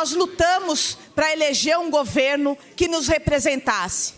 nós 0.00 0.12
lutamos 0.12 0.96
para 1.14 1.30
eleger 1.30 1.78
um 1.78 1.90
governo 1.90 2.56
que 2.74 2.88
nos 2.88 3.06
representasse. 3.06 4.14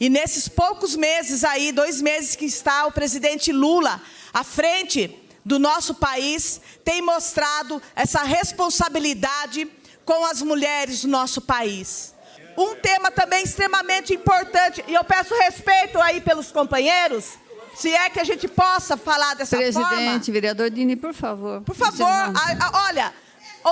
E 0.00 0.08
nesses 0.08 0.48
poucos 0.48 0.96
meses 0.96 1.44
aí, 1.44 1.72
dois 1.72 2.00
meses 2.00 2.34
que 2.34 2.46
está 2.46 2.86
o 2.86 2.92
presidente 2.92 3.52
Lula 3.52 4.00
à 4.32 4.42
frente 4.42 5.14
do 5.44 5.58
nosso 5.58 5.94
país, 5.94 6.60
tem 6.82 7.02
mostrado 7.02 7.82
essa 7.94 8.22
responsabilidade 8.22 9.68
com 10.06 10.24
as 10.24 10.40
mulheres 10.40 11.02
do 11.02 11.08
nosso 11.08 11.42
país. 11.42 12.14
Um 12.56 12.74
tema 12.76 13.10
também 13.10 13.44
extremamente 13.44 14.14
importante, 14.14 14.82
e 14.88 14.94
eu 14.94 15.04
peço 15.04 15.34
respeito 15.34 16.00
aí 16.00 16.22
pelos 16.22 16.50
companheiros, 16.50 17.34
se 17.74 17.94
é 17.94 18.08
que 18.08 18.18
a 18.18 18.24
gente 18.24 18.48
possa 18.48 18.96
falar 18.96 19.34
dessa 19.34 19.58
Presidente, 19.58 19.82
forma. 19.82 19.96
Presidente, 19.98 20.32
vereador 20.32 20.70
Dini, 20.70 20.96
por 20.96 21.12
favor. 21.12 21.60
Por 21.60 21.76
favor, 21.76 22.06
a, 22.06 22.32
a, 22.32 22.86
olha, 22.88 23.12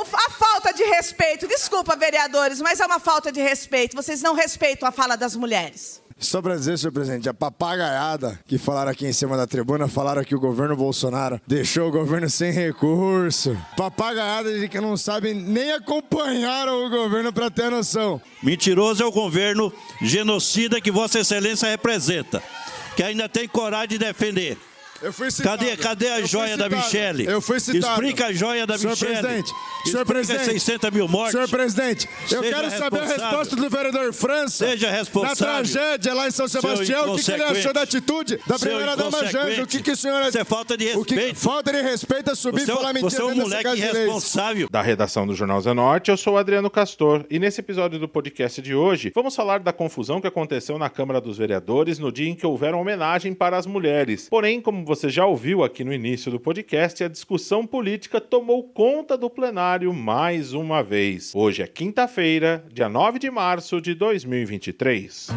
a 0.03 0.31
falta 0.31 0.73
de 0.73 0.83
respeito, 0.83 1.47
desculpa, 1.47 1.95
vereadores, 1.95 2.61
mas 2.61 2.81
é 2.81 2.87
uma 2.87 2.99
falta 2.99 3.31
de 3.31 3.41
respeito. 3.41 3.95
Vocês 3.95 4.21
não 4.23 4.35
respeitam 4.35 4.89
a 4.89 4.93
fala 4.93 5.17
das 5.17 5.37
mulheres. 5.37 6.03
Só 6.19 6.41
para 6.41 6.57
dizer, 6.57 6.79
senhor 6.79 6.93
presidente, 6.93 7.29
a 7.29 7.35
papagaiada 7.35 8.39
que 8.47 8.57
falaram 8.57 8.91
aqui 8.91 9.07
em 9.07 9.13
cima 9.13 9.37
da 9.37 9.47
tribuna, 9.47 9.89
falaram 9.89 10.25
que 10.25 10.35
o 10.35 10.41
governo 10.41 10.77
Bolsonaro 10.77 11.41
deixou 11.47 11.89
o 11.89 11.93
governo 11.93 12.31
sem 12.31 12.53
recurso. 12.53 13.57
Papagaiada 13.77 14.59
de 14.59 14.69
que 14.69 14.81
não 14.81 14.97
sabem 14.97 15.35
nem 15.35 15.73
acompanhar 15.73 16.69
o 16.69 16.89
governo 16.89 17.33
para 17.33 17.51
ter 17.51 17.71
noção. 17.71 18.21
Mentiroso 18.43 19.03
é 19.03 19.07
o 19.07 19.13
governo 19.13 19.73
genocida 20.01 20.81
que 20.81 20.91
Vossa 20.91 21.19
Excelência 21.19 21.69
representa, 21.69 22.43
que 22.97 23.03
ainda 23.03 23.29
tem 23.29 23.49
coragem 23.49 23.89
de 23.89 23.99
defender. 23.99 24.57
Eu 25.03 25.13
fui 25.13 25.31
citado. 25.31 25.65
Cadê, 25.65 25.77
cadê 25.77 26.09
a 26.09 26.21
Eu 26.21 26.27
joia 26.27 26.57
fui 26.57 26.69
da. 26.69 26.77
Michele? 26.77 27.27
Eu 27.27 27.41
fui 27.41 27.61
citado. 27.61 27.93
Explica 27.95 28.27
a 28.27 28.33
joia 28.33 28.67
da 28.67 28.79
Senhor 28.79 28.91
Michele. 28.93 29.13
presidente, 29.13 29.53
senhor 29.85 30.07
presidente, 30.07 30.45
600 30.45 30.91
mil 30.91 31.09
mortes. 31.09 31.33
Senhor 31.33 31.49
presidente, 31.49 32.09
eu 32.31 32.43
Seja 32.43 32.57
quero 32.57 32.71
saber 32.71 33.01
a 33.01 33.05
resposta 33.07 33.57
do 33.57 33.69
vereador 33.69 34.13
França. 34.13 34.67
Seja 34.67 34.91
responsável. 34.91 35.47
Na 35.47 35.55
tragédia 35.55 36.15
lá 36.15 36.29
em 36.29 36.31
São 36.31 36.49
Sebastião, 36.49 37.13
o 37.13 37.17
que, 37.17 37.25
que 37.25 37.33
ele 37.33 37.43
achou 37.43 37.73
da 37.73 37.83
atitude 37.83 38.39
da 38.47 38.59
primeira-dama 38.59 39.09
inconsequente. 39.09 39.33
Janja? 39.33 39.63
O 39.63 39.67
que, 39.67 39.83
que 39.83 39.91
o 39.91 39.97
senhor... 39.97 40.23
Isso 40.29 40.39
é 40.39 40.45
falta 40.45 40.77
de 40.77 40.85
O 40.97 41.05
que, 41.05 41.15
respeito. 41.15 41.39
falta 41.39 41.73
de 41.73 41.83
respeito 41.83 42.31
é 42.31 42.35
subir 42.35 42.63
e 42.63 42.67
falar 42.67 42.93
mentira 42.93 43.11
você 43.11 43.21
é 43.21 43.25
um 43.25 43.35
moleque 43.35 43.69
irresponsável. 43.77 44.69
Da 44.71 44.81
redação 44.83 45.27
do 45.27 45.35
Jornal 45.35 45.61
Zenorte, 45.61 46.11
eu 46.11 46.17
sou 46.17 46.39
Adriano 46.39 46.71
Castor 46.71 47.25
e 47.29 47.39
nesse 47.39 47.61
episódio 47.61 47.99
do 47.99 48.09
podcast 48.09 48.61
de 48.63 48.75
hoje 48.75 49.13
vamos 49.15 49.35
falar 49.35 49.61
da 49.61 49.73
confusão 49.73 50.21
que 50.21 50.27
aconteceu 50.27 50.79
na 50.79 50.89
Câmara 50.89 51.21
dos 51.21 51.37
Vereadores 51.37 51.99
no 51.99 52.11
dia 52.13 52.29
em 52.29 52.35
que 52.35 52.47
houveram 52.47 52.81
homenagem 52.81 53.35
para 53.35 53.57
as 53.57 53.67
mulheres. 53.67 54.29
Porém, 54.29 54.61
como 54.61 54.84
você 54.85 55.09
já 55.09 55.25
ouviu 55.25 55.65
aqui 55.65 55.83
no 55.83 55.93
início 55.93 56.31
do 56.31 56.39
podcast, 56.39 57.03
a 57.03 57.09
discussão 57.09 57.67
política 57.67 58.21
tomou 58.21 58.63
conta 58.63 59.17
do 59.17 59.31
plenário 59.31 59.93
mais 59.95 60.53
uma 60.53 60.83
vez. 60.83 61.35
Hoje 61.35 61.63
é 61.63 61.67
quinta-feira, 61.67 62.65
dia 62.71 62.89
9 62.89 63.19
de 63.19 63.31
março 63.31 63.81
de 63.81 63.95
2023. 63.95 65.29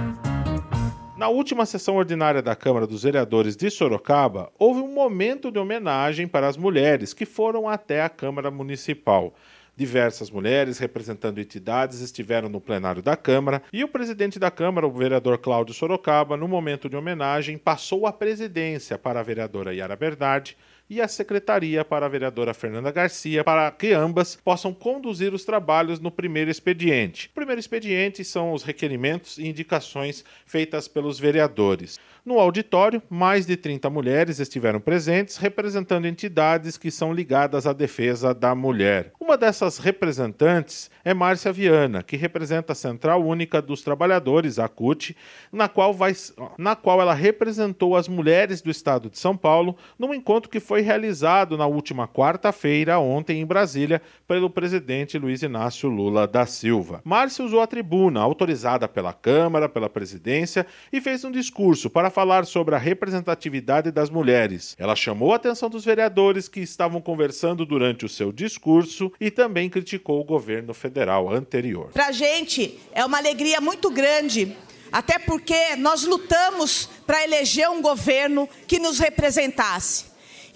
Na 1.18 1.30
última 1.30 1.66
sessão 1.66 1.96
ordinária 1.96 2.42
da 2.42 2.56
Câmara 2.56 2.86
dos 2.86 3.04
Vereadores 3.04 3.56
de 3.56 3.70
Sorocaba, 3.70 4.52
houve 4.60 4.82
um 4.82 4.94
momento 4.94 5.50
de 5.50 5.58
homenagem 5.58 6.28
para 6.28 6.48
as 6.48 6.58
mulheres 6.58 7.14
que 7.14 7.26
foram 7.26 7.68
até 7.68 8.02
a 8.04 8.10
Câmara 8.10 8.52
Municipal. 8.52 9.34
Diversas 9.78 10.32
mulheres 10.32 10.80
representando 10.80 11.38
entidades 11.38 12.02
estiveram 12.02 12.50
no 12.50 12.60
plenário 12.60 13.00
da 13.00 13.16
Câmara 13.16 13.62
e 13.72 13.84
o 13.84 13.88
presidente 13.88 14.40
da 14.40 14.50
Câmara, 14.50 14.88
o 14.88 14.92
vereador 14.92 15.38
Cláudio 15.38 15.72
Sorocaba, 15.72 16.36
no 16.36 16.48
momento 16.48 16.90
de 16.90 16.98
homenagem, 16.98 17.60
passou 17.60 18.08
a 18.08 18.12
presidência 18.12 18.98
para 18.98 19.20
a 19.20 19.24
vereadora 19.24 19.76
Yara 19.76 19.96
Bernardi 19.96 20.58
e 20.90 21.02
a 21.02 21.08
secretaria 21.08 21.84
para 21.84 22.06
a 22.06 22.10
vereadora 22.10 22.54
Fernanda 22.54 22.92
Garcia, 22.92 23.44
para 23.44 23.70
que 23.72 23.92
ambas 23.92 24.36
possam 24.36 24.74
conduzir 24.74 25.34
os 25.34 25.44
trabalhos 25.44 26.00
no 26.00 26.12
primeiro 26.12 26.50
expediente. 26.50 27.28
O 27.28 27.36
primeiro 27.36 27.60
expediente 27.60 28.24
são 28.24 28.54
os 28.54 28.64
requerimentos 28.64 29.38
e 29.38 29.48
indicações 29.48 30.24
feitas 30.46 30.88
pelos 30.88 31.20
vereadores. 31.20 32.00
No 32.28 32.42
auditório, 32.42 33.02
mais 33.10 33.46
de 33.46 33.56
30 33.56 33.90
mulheres 33.90 34.40
estiveram 34.40 34.82
presentes, 34.82 35.38
representando 35.38 36.08
entidades 36.08 36.76
que 36.78 36.92
são 36.92 37.14
ligadas 37.14 37.66
à 37.66 37.72
defesa 37.72 38.34
da 38.34 38.54
mulher. 38.54 39.14
Uma 39.18 39.38
dessas 39.38 39.78
representantes 39.78 40.92
é 41.06 41.14
Márcia 41.14 41.54
Viana, 41.54 42.04
que 42.04 42.18
representa 42.18 42.74
a 42.74 42.76
Central 42.76 43.26
Única 43.26 43.62
dos 43.62 43.82
Trabalhadores, 43.82 44.60
a 44.60 44.68
CUT, 44.68 45.16
na 45.54 45.70
qual, 45.70 45.94
vai, 45.94 46.14
na 46.58 46.76
qual 46.76 47.00
ela 47.00 47.14
representou 47.14 47.96
as 47.96 48.10
mulheres 48.10 48.62
do 48.62 48.70
estado 48.70 49.10
de 49.10 49.18
São 49.18 49.38
Paulo 49.38 49.78
num 49.98 50.14
encontro 50.14 50.52
que 50.52 50.60
foi 50.60 50.77
realizado 50.82 51.58
na 51.58 51.66
última 51.66 52.08
quarta-feira, 52.08 53.00
ontem, 53.00 53.42
em 53.42 53.46
Brasília, 53.46 54.02
pelo 54.28 54.50
presidente 54.50 55.18
Luiz 55.18 55.42
Inácio 55.42 55.90
Lula 55.90 56.28
da 56.28 56.46
Silva. 56.46 57.02
Márcia 57.04 57.46
usou 57.46 57.62
a 57.62 57.68
tribuna, 57.68 58.20
autorizada 58.20 58.88
pela 58.88 59.14
Câmara, 59.14 59.70
pela 59.70 59.90
presidência, 59.90 60.66
e 60.92 61.02
fez 61.02 61.24
um 61.24 61.32
discurso 61.32 61.90
para 61.90 62.10
falar 62.10 62.46
sobre 62.46 62.76
a 62.76 62.78
representatividade 62.78 63.92
das 63.92 64.10
mulheres. 64.10 64.76
Ela 64.80 64.96
chamou 64.96 65.34
a 65.34 65.38
atenção 65.38 65.70
dos 65.70 65.86
vereadores 65.86 66.48
que 66.48 66.60
estavam 66.60 67.02
conversando 67.02 67.66
durante 67.66 68.06
o 68.06 68.10
seu 68.10 68.32
discurso 68.32 69.12
e 69.20 69.30
também 69.32 69.70
criticou 69.70 70.20
o 70.20 70.26
governo 70.26 70.74
federal 70.74 71.32
anterior. 71.32 71.92
Para 71.94 72.08
a 72.08 72.12
gente 72.12 72.80
é 72.92 73.06
uma 73.06 73.18
alegria 73.18 73.62
muito 73.62 73.90
grande, 73.90 74.56
até 74.92 75.20
porque 75.20 75.76
nós 75.78 76.04
lutamos 76.04 76.90
para 77.06 77.24
eleger 77.24 77.70
um 77.70 77.82
governo 77.82 78.48
que 78.68 78.80
nos 78.80 79.00
representasse. 79.00 80.07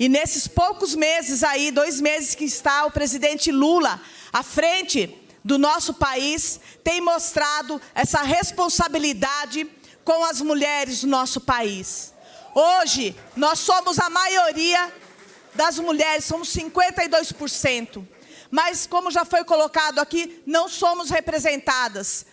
E 0.01 0.09
nesses 0.09 0.47
poucos 0.47 0.95
meses 0.95 1.44
aí, 1.44 1.69
dois 1.69 2.01
meses 2.01 2.34
que 2.34 2.44
está 2.44 2.88
o 2.88 2.91
presidente 2.91 3.51
Lula 3.51 4.01
à 4.34 4.41
frente 4.41 5.16
do 5.45 5.59
nosso 5.59 5.94
país, 5.94 6.59
tem 6.84 7.00
mostrado 7.00 7.79
essa 7.94 8.23
responsabilidade 8.23 9.69
com 10.03 10.25
as 10.25 10.41
mulheres 10.41 11.01
do 11.01 11.07
nosso 11.07 11.40
país. 11.40 12.16
Hoje, 12.56 13.16
nós 13.35 13.59
somos 13.59 14.00
a 14.00 14.09
maioria 14.09 14.91
das 15.53 15.78
mulheres, 15.78 16.25
somos 16.25 16.50
52%. 16.50 18.03
Mas, 18.50 18.88
como 18.88 19.11
já 19.11 19.23
foi 19.23 19.44
colocado 19.44 20.00
aqui, 20.00 20.41
não 20.47 20.67
somos 20.67 21.11
representadas 21.11 22.25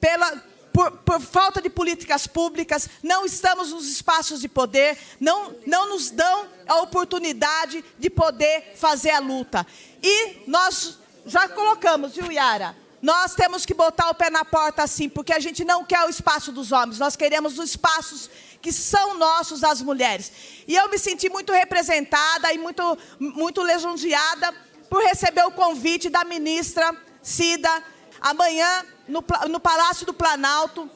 pela, 0.00 0.42
por, 0.72 0.90
por, 0.98 1.20
falta 1.20 1.60
de 1.60 1.68
políticas 1.68 2.26
públicas, 2.26 2.88
não 3.02 3.24
estamos 3.26 3.70
nos 3.70 3.88
espaços 3.88 4.40
de 4.40 4.48
poder, 4.48 4.96
não, 5.20 5.54
não 5.66 5.90
nos 5.90 6.10
dão 6.10 6.48
a 6.66 6.80
oportunidade 6.80 7.84
de 7.98 8.10
poder 8.10 8.72
fazer 8.76 9.10
a 9.10 9.18
luta. 9.18 9.66
E 10.02 10.42
nós 10.46 10.98
já 11.26 11.48
colocamos, 11.48 12.14
viu, 12.14 12.30
Yara? 12.30 12.76
Nós 13.00 13.34
temos 13.34 13.66
que 13.66 13.74
botar 13.74 14.10
o 14.10 14.14
pé 14.14 14.30
na 14.30 14.44
porta 14.44 14.82
assim, 14.82 15.08
porque 15.08 15.32
a 15.32 15.40
gente 15.40 15.64
não 15.64 15.84
quer 15.84 16.04
o 16.04 16.08
espaço 16.08 16.52
dos 16.52 16.70
homens, 16.70 17.00
nós 17.00 17.16
queremos 17.16 17.58
os 17.58 17.70
espaços 17.70 18.30
que 18.60 18.72
são 18.72 19.18
nossos, 19.18 19.64
as 19.64 19.82
mulheres. 19.82 20.32
E 20.68 20.76
eu 20.76 20.88
me 20.88 20.96
senti 20.96 21.28
muito 21.28 21.52
representada 21.52 22.52
e 22.52 22.58
muito, 22.58 22.96
muito 23.18 23.60
lisonjeada 23.64 24.54
por 24.88 25.02
receber 25.02 25.44
o 25.44 25.50
convite 25.50 26.08
da 26.08 26.24
ministra 26.24 26.96
Cida, 27.20 27.82
amanhã, 28.22 28.84
no, 29.08 29.24
no 29.50 29.60
Palácio 29.60 30.06
do 30.06 30.14
Planalto. 30.14 30.88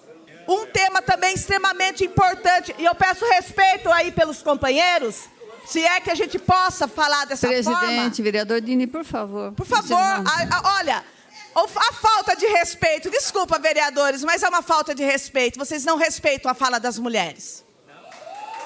Um 0.49 0.65
tema 0.67 1.03
também 1.03 1.35
extremamente 1.35 2.05
importante, 2.05 2.73
e 2.79 2.85
eu 2.85 2.95
peço 2.95 3.25
respeito 3.27 3.91
aí 3.91 4.13
pelos 4.13 4.43
companheiros, 4.43 5.25
se 5.67 5.85
é 5.85 6.01
que 6.01 6.09
a 6.09 6.15
gente 6.15 6.39
possa 6.39 6.87
falar 6.87 7.25
dessa 7.25 7.49
Presidente, 7.49 7.75
forma. 7.75 7.89
Presidente, 7.89 8.23
vereador 8.23 8.61
Dini, 8.61 8.87
por 8.87 9.05
favor. 9.05 9.51
Por 9.53 9.67
favor, 9.67 9.99
a, 9.99 10.23
a, 10.23 10.77
olha, 10.79 11.05
a 11.57 11.93
falta 11.93 12.37
de 12.37 12.47
respeito, 12.47 13.11
desculpa, 13.11 13.59
vereadores, 13.59 14.23
mas 14.23 14.45
é 14.45 14.49
uma 14.49 14.63
falta 14.63 14.95
de 14.95 15.03
respeito. 15.03 15.59
Vocês 15.59 15.85
não 15.85 15.97
respeitam 15.97 16.49
a 16.49 16.55
fala 16.55 16.79
das 16.79 16.97
mulheres. 16.97 17.65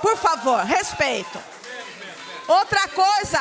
Por 0.02 0.18
favor, 0.18 0.62
respeito. 0.64 1.38
Outra 2.46 2.88
coisa, 2.88 3.40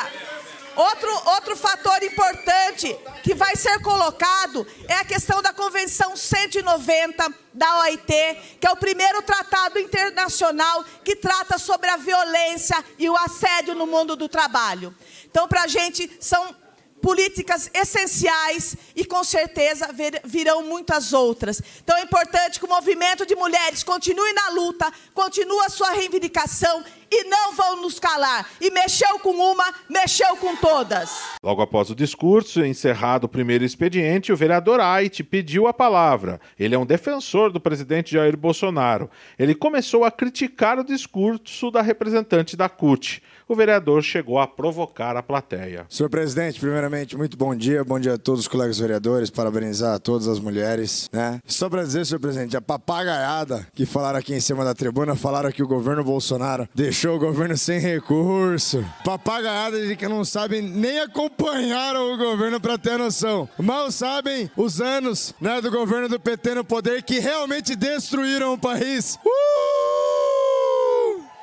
outro, 0.76 1.10
outro 1.30 1.56
fator 1.56 2.02
importante 2.02 2.96
que 3.22 3.34
vai 3.34 3.56
ser 3.56 3.80
colocado 3.80 4.66
é 4.88 4.94
a 4.94 5.04
questão 5.04 5.42
da 5.42 5.52
Convenção 5.52 6.16
190 6.16 7.34
da 7.52 7.80
OIT, 7.80 8.12
que 8.60 8.66
é 8.66 8.70
o 8.70 8.76
primeiro 8.76 9.22
tratado 9.22 9.78
internacional 9.78 10.84
que 11.04 11.16
trata 11.16 11.58
sobre 11.58 11.88
a 11.88 11.96
violência 11.96 12.82
e 12.98 13.08
o 13.08 13.16
assédio 13.16 13.74
no 13.74 13.86
mundo 13.86 14.16
do 14.16 14.28
trabalho. 14.28 14.94
Então, 15.24 15.46
para 15.46 15.62
a 15.62 15.66
gente, 15.66 16.10
são 16.20 16.54
políticas 17.00 17.70
essenciais 17.72 18.76
e 18.94 19.04
com 19.04 19.24
certeza 19.24 19.88
virão 20.24 20.62
muitas 20.64 21.12
outras. 21.12 21.62
Então 21.82 21.96
é 21.96 22.02
importante 22.02 22.58
que 22.58 22.64
o 22.64 22.68
movimento 22.68 23.26
de 23.26 23.34
mulheres 23.34 23.82
continue 23.82 24.32
na 24.32 24.50
luta, 24.50 24.90
continue 25.14 25.64
a 25.66 25.70
sua 25.70 25.90
reivindicação 25.90 26.84
e 27.10 27.24
não 27.24 27.52
vão 27.54 27.82
nos 27.82 27.98
calar. 27.98 28.48
E 28.60 28.70
mexeu 28.70 29.18
com 29.18 29.30
uma, 29.30 29.74
mexeu 29.88 30.36
com 30.36 30.54
todas. 30.56 31.10
Logo 31.42 31.60
após 31.60 31.90
o 31.90 31.94
discurso, 31.94 32.64
encerrado 32.64 33.24
o 33.24 33.28
primeiro 33.28 33.64
expediente, 33.64 34.32
o 34.32 34.36
vereador 34.36 34.80
Ait 34.80 35.24
pediu 35.24 35.66
a 35.66 35.72
palavra. 35.72 36.40
Ele 36.58 36.74
é 36.74 36.78
um 36.78 36.86
defensor 36.86 37.50
do 37.50 37.60
presidente 37.60 38.12
Jair 38.12 38.36
Bolsonaro. 38.36 39.10
Ele 39.38 39.54
começou 39.54 40.04
a 40.04 40.10
criticar 40.10 40.78
o 40.78 40.84
discurso 40.84 41.70
da 41.70 41.82
representante 41.82 42.56
da 42.56 42.68
CUT. 42.68 43.22
O 43.50 43.56
vereador 43.56 44.00
chegou 44.00 44.38
a 44.38 44.46
provocar 44.46 45.16
a 45.16 45.22
plateia. 45.24 45.84
Senhor 45.88 46.08
presidente, 46.08 46.60
primeiramente, 46.60 47.16
muito 47.16 47.36
bom 47.36 47.52
dia. 47.52 47.82
Bom 47.82 47.98
dia 47.98 48.14
a 48.14 48.18
todos 48.18 48.42
os 48.42 48.48
colegas 48.48 48.78
vereadores. 48.78 49.28
Parabenizar 49.28 49.96
a 49.96 49.98
todas 49.98 50.28
as 50.28 50.38
mulheres, 50.38 51.10
né? 51.12 51.40
Só 51.44 51.68
para 51.68 51.82
dizer, 51.82 52.06
senhor 52.06 52.20
presidente, 52.20 52.56
a 52.56 52.60
papagaiada 52.60 53.66
que 53.74 53.84
falaram 53.84 54.20
aqui 54.20 54.32
em 54.32 54.40
cima 54.40 54.64
da 54.64 54.72
tribuna, 54.72 55.16
falaram 55.16 55.50
que 55.50 55.64
o 55.64 55.66
governo 55.66 56.04
Bolsonaro 56.04 56.68
deixou 56.72 57.16
o 57.16 57.18
governo 57.18 57.56
sem 57.56 57.80
recurso. 57.80 58.86
Papagaiada 59.04 59.84
de 59.84 59.96
que 59.96 60.06
não 60.06 60.24
sabem 60.24 60.62
nem 60.62 61.00
acompanhar 61.00 61.96
o 61.96 62.16
governo 62.16 62.60
para 62.60 62.78
ter 62.78 62.98
noção. 62.98 63.48
Mal 63.58 63.90
sabem 63.90 64.48
os 64.56 64.80
anos, 64.80 65.34
né, 65.40 65.60
do 65.60 65.72
governo 65.72 66.08
do 66.08 66.20
PT 66.20 66.54
no 66.54 66.64
poder 66.64 67.02
que 67.02 67.18
realmente 67.18 67.74
destruíram 67.74 68.52
o 68.52 68.58
país. 68.58 69.18
Uh! 69.26 69.69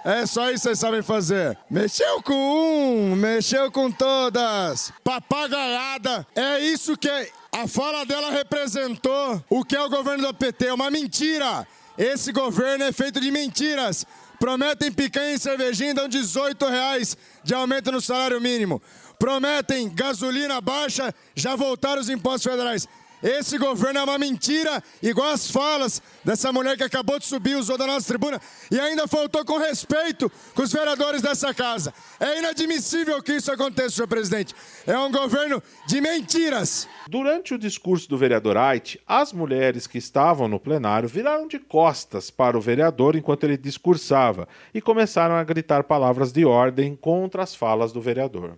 É 0.07 0.25
só 0.25 0.49
isso 0.49 0.61
que 0.61 0.69
vocês 0.69 0.79
sabem 0.79 1.01
fazer. 1.01 1.57
Mexeu 1.69 2.23
com 2.23 2.33
um, 2.33 3.13
mexeu 3.13 3.69
com 3.69 3.91
todas. 3.91 4.93
Papagaiada. 5.03 6.25
É 6.33 6.61
isso 6.61 6.95
que 6.95 7.09
a 7.51 7.67
fala 7.67 8.05
dela 8.05 8.31
representou. 8.31 9.43
O 9.49 9.65
que 9.65 9.75
é 9.75 9.83
o 9.83 9.89
governo 9.89 10.25
do 10.25 10.33
PT? 10.33 10.71
Uma 10.71 10.89
mentira. 10.89 11.67
Esse 11.97 12.31
governo 12.31 12.85
é 12.85 12.93
feito 12.93 13.19
de 13.19 13.29
mentiras. 13.29 14.05
Prometem 14.39 14.93
picanha 14.93 15.33
e 15.33 15.39
cervejinha, 15.39 15.93
dão 15.93 16.07
18 16.07 16.65
reais 16.67 17.17
de 17.43 17.53
aumento 17.53 17.91
no 17.91 17.99
salário 17.99 18.39
mínimo. 18.39 18.81
Prometem 19.19 19.93
gasolina 19.93 20.61
baixa, 20.61 21.13
já 21.35 21.53
voltaram 21.57 21.99
os 21.99 22.07
impostos 22.07 22.49
federais. 22.49 22.87
Esse 23.21 23.57
governo 23.57 23.99
é 23.99 24.03
uma 24.03 24.17
mentira, 24.17 24.83
igual 25.01 25.29
as 25.29 25.49
falas 25.49 26.01
dessa 26.23 26.51
mulher 26.53 26.77
que 26.77 26.83
acabou 26.83 27.17
de 27.17 27.25
subir, 27.25 27.55
usou 27.55 27.77
da 27.77 27.87
nossa 27.87 28.07
tribuna 28.07 28.39
e 28.69 28.79
ainda 28.79 29.07
faltou 29.07 29.43
com 29.43 29.57
respeito 29.57 30.31
com 30.53 30.61
os 30.61 30.71
vereadores 30.71 31.21
dessa 31.21 31.53
casa. 31.53 31.93
É 32.19 32.37
inadmissível 32.37 33.21
que 33.23 33.33
isso 33.33 33.51
aconteça, 33.51 33.89
senhor 33.89 34.07
presidente. 34.07 34.53
É 34.85 34.97
um 34.99 35.11
governo 35.11 35.61
de 35.87 35.99
mentiras. 35.99 36.87
Durante 37.09 37.55
o 37.55 37.57
discurso 37.57 38.07
do 38.07 38.17
vereador 38.17 38.55
Ait, 38.55 38.99
as 39.07 39.33
mulheres 39.33 39.87
que 39.87 39.97
estavam 39.97 40.47
no 40.47 40.59
plenário 40.59 41.09
viraram 41.09 41.47
de 41.47 41.57
costas 41.57 42.29
para 42.29 42.57
o 42.57 42.61
vereador 42.61 43.15
enquanto 43.15 43.45
ele 43.45 43.57
discursava 43.57 44.47
e 44.73 44.79
começaram 44.79 45.35
a 45.35 45.43
gritar 45.43 45.83
palavras 45.83 46.31
de 46.31 46.45
ordem 46.45 46.95
contra 46.95 47.41
as 47.41 47.55
falas 47.55 47.91
do 47.91 47.99
vereador. 47.99 48.57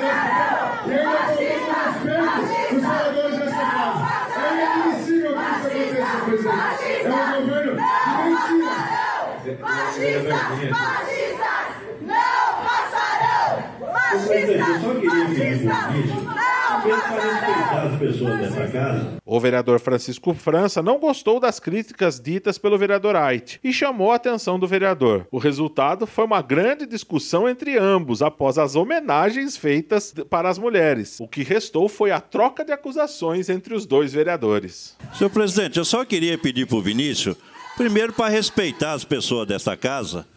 Fascistas, 10.01 10.33
fascistas, 10.69 11.69
não 12.01 12.63
passarão! 12.65 13.63
Fascistas, 13.93 14.57
fascistas, 14.81 15.63
não 15.63 16.01
passarão! 16.17 16.61
as 16.89 17.99
pessoas 17.99 18.39
dessa 18.39 18.67
casa. 18.67 19.17
O 19.25 19.39
vereador 19.39 19.79
Francisco 19.79 20.33
França 20.33 20.81
não 20.81 20.99
gostou 20.99 21.39
das 21.39 21.59
críticas 21.59 22.19
ditas 22.19 22.57
pelo 22.57 22.77
vereador 22.77 23.15
Ait 23.15 23.59
e 23.63 23.71
chamou 23.71 24.11
a 24.11 24.15
atenção 24.15 24.59
do 24.59 24.67
vereador. 24.67 25.27
O 25.31 25.37
resultado 25.37 26.05
foi 26.07 26.25
uma 26.25 26.41
grande 26.41 26.85
discussão 26.85 27.47
entre 27.47 27.77
ambos 27.77 28.21
após 28.21 28.57
as 28.57 28.75
homenagens 28.75 29.55
feitas 29.55 30.13
para 30.29 30.49
as 30.49 30.57
mulheres. 30.57 31.19
O 31.19 31.27
que 31.27 31.43
restou 31.43 31.87
foi 31.87 32.11
a 32.11 32.19
troca 32.19 32.65
de 32.65 32.71
acusações 32.71 33.49
entre 33.49 33.73
os 33.73 33.85
dois 33.85 34.11
vereadores. 34.11 34.97
Senhor 35.13 35.29
presidente, 35.29 35.77
eu 35.77 35.85
só 35.85 36.03
queria 36.03 36.37
pedir 36.37 36.65
para 36.65 36.77
o 36.77 36.81
Vinícius, 36.81 37.35
primeiro 37.81 38.13
para 38.13 38.29
respeitar 38.29 38.93
as 38.93 39.03
pessoas 39.03 39.47
dessa 39.47 39.75
casa, 39.75 40.27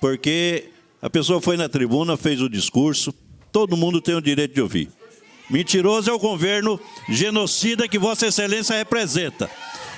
porque 0.00 0.64
a 1.00 1.08
pessoa 1.08 1.40
foi 1.40 1.56
na 1.56 1.68
tribuna, 1.68 2.16
fez 2.16 2.42
o 2.42 2.48
discurso, 2.48 3.14
todo 3.52 3.76
mundo 3.76 4.00
tem 4.00 4.16
o 4.16 4.20
direito 4.20 4.52
de 4.52 4.60
ouvir. 4.60 4.90
Mentiroso 5.48 6.10
é 6.10 6.12
o 6.12 6.18
governo 6.18 6.80
genocida 7.08 7.86
que 7.86 8.00
Vossa 8.00 8.26
Excelência 8.26 8.74
representa, 8.74 9.48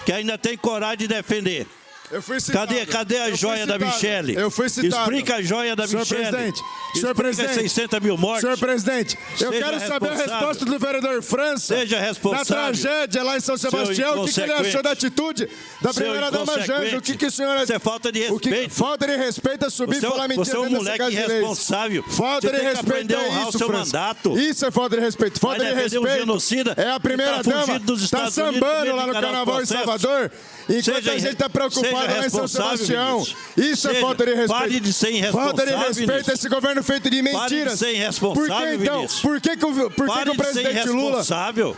que 0.04 0.12
ainda 0.12 0.36
tem 0.36 0.58
coragem 0.58 0.98
de 0.98 1.08
defender. 1.08 1.66
Eu 2.10 2.20
fui 2.22 2.38
citado. 2.38 2.68
Cadê, 2.74 2.86
cadê 2.86 3.18
a 3.18 3.30
joia 3.34 3.66
da. 3.66 3.78
Michele? 3.78 4.34
Eu 4.36 4.50
fui 4.50 4.68
citado. 4.68 5.02
Explica 5.10 5.36
a 5.36 5.42
joia 5.42 5.74
da 5.74 5.86
Senhor 5.86 6.00
Michele. 6.00 6.20
presidente, 6.22 6.56
Explica 6.60 7.00
senhor 7.00 7.14
presidente, 7.14 7.54
600 7.54 8.00
mil 8.00 8.16
mortes. 8.18 8.42
Senhor 8.42 8.58
presidente, 8.58 9.18
eu 9.40 9.50
Seja 9.52 9.64
quero 9.64 9.80
saber 9.88 10.08
a 10.10 10.14
resposta 10.14 10.64
do 10.64 10.78
vereador 10.78 11.22
França. 11.22 11.74
Seja 11.76 11.98
responsável. 11.98 12.54
Na 12.56 12.62
tragédia 12.64 13.22
lá 13.22 13.36
em 13.36 13.40
São 13.40 13.56
Sebastião, 13.56 14.22
o 14.22 14.26
que, 14.26 14.32
que 14.34 14.40
ele 14.40 14.52
achou 14.52 14.82
da 14.82 14.90
atitude 14.92 15.48
da 15.80 15.94
primeira-dama 15.94 16.60
Janja? 16.60 16.98
O 16.98 17.02
que, 17.02 17.16
que 17.16 17.26
o 17.26 17.30
senhor... 17.30 17.60
Isso 17.62 17.72
é 17.72 17.78
falta 17.78 18.12
de 18.12 18.22
O 18.30 18.38
que- 18.38 18.50
respeito. 18.50 18.74
falta 18.74 19.06
de 19.06 19.16
respeito 19.16 19.66
é 19.66 19.70
subir 19.70 19.94
e 20.02 20.06
é 20.06 20.08
falar 20.08 20.28
mentira 20.28 20.44
você 20.44 20.56
é 20.56 20.60
um 20.60 20.70
moleque 20.70 21.04
irresponsável. 21.10 22.02
Falta 22.04 22.48
Você 22.48 22.56
de 22.56 22.62
respeito 22.62 23.16
a 23.16 23.22
é 23.22 23.42
isso, 23.42 23.58
seu 23.58 23.66
França. 23.66 23.84
mandato. 23.98 24.38
Isso 24.38 24.66
é 24.66 24.70
falta 24.70 24.96
de 24.96 25.02
respeito. 25.02 25.40
Falta 25.40 25.58
Vai 25.58 25.68
de 25.68 25.74
defender 25.74 25.98
um 25.98 26.02
respeito. 26.02 26.20
genocida 26.26 26.74
é 26.76 26.90
a 26.90 26.94
que 26.94 27.00
primeira 27.00 27.42
tá 27.42 27.50
Tá 27.50 27.64
Unidos 27.64 28.10
sambando 28.32 28.94
lá 28.94 29.06
no 29.06 29.12
carnaval 29.14 29.62
em. 29.62 29.66
Salvador. 29.66 30.30
Enquanto 30.68 31.10
a 31.10 31.18
gente 31.18 31.28
está 31.28 31.44
re- 31.46 31.50
preocupado 31.52 32.03
São 32.12 32.20
responsável, 32.22 32.76
Sebastião. 32.78 33.20
Isso 33.56 33.88
é 33.88 33.90
Seja- 33.92 34.00
falta 34.00 34.24
de 34.24 34.30
respeito. 34.34 34.60
pare 34.60 34.80
de 34.80 34.92
ser 34.92 35.10
irresponsável, 35.10 35.56
Falta 35.56 35.66
de 35.66 35.72
respeito 35.76 36.10
Vinícius. 36.10 36.28
a 36.28 36.32
esse 36.32 36.48
governo 36.48 36.82
feito 36.82 37.10
de 37.10 37.22
Pare 37.22 37.32
de 37.48 37.54
mentiras. 37.56 37.78
ser 37.78 37.94
irresponsável, 37.94 38.34
Por 38.34 38.56
que 38.68 38.74
então? 38.82 38.96
Vinícius. 38.98 39.20
Por 39.22 39.40
que, 39.40 39.56
que, 39.56 39.64
o, 39.66 39.90
por 39.90 40.08
que, 40.08 40.22
que 40.24 40.30
o 40.30 40.34
presidente 40.36 40.88
Lula. 40.88 41.22